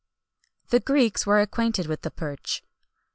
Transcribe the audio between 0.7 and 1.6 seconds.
Greeks were